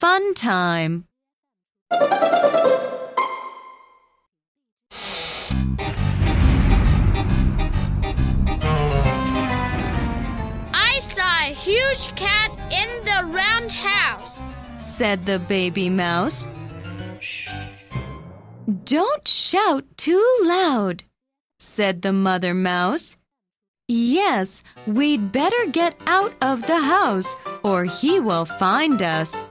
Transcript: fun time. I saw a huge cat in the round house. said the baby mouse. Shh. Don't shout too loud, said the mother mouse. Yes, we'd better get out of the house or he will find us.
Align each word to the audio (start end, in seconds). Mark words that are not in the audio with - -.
fun 0.00 0.32
time. 0.32 1.04
I 10.72 11.00
saw 11.02 11.22
a 11.22 11.52
huge 11.52 12.16
cat 12.16 12.50
in 12.72 13.04
the 13.04 13.26
round 13.30 13.72
house. 13.72 14.40
said 14.78 15.26
the 15.26 15.38
baby 15.38 15.90
mouse. 15.90 16.46
Shh. 17.20 17.50
Don't 18.84 19.28
shout 19.28 19.84
too 19.98 20.24
loud, 20.44 21.04
said 21.58 22.00
the 22.00 22.12
mother 22.12 22.54
mouse. 22.54 23.16
Yes, 23.86 24.62
we'd 24.86 25.30
better 25.30 25.66
get 25.72 26.00
out 26.06 26.32
of 26.40 26.66
the 26.66 26.78
house 26.80 27.36
or 27.62 27.84
he 27.84 28.18
will 28.18 28.46
find 28.46 29.02
us. 29.02 29.46